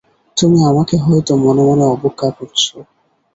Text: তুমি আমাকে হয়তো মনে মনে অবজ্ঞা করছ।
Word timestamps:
তুমি 0.37 0.59
আমাকে 0.63 0.95
হয়তো 0.97 1.33
মনে 1.43 1.63
মনে 1.69 1.85
অবজ্ঞা 1.93 2.29
করছ। 2.37 2.61